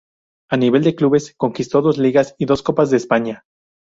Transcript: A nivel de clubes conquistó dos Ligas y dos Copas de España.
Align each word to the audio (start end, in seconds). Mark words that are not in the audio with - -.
A 0.51 0.57
nivel 0.57 0.81
de 0.81 0.95
clubes 0.95 1.35
conquistó 1.37 1.83
dos 1.83 1.99
Ligas 1.99 2.33
y 2.39 2.45
dos 2.47 2.63
Copas 2.63 2.89
de 2.89 2.97
España. 2.97 3.45